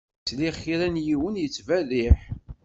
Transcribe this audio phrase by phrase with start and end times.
[0.27, 2.19] Sliɣ i kra n yiwen yettberriḥ.